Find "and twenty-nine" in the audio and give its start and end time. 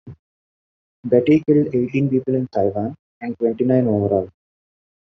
3.21-3.85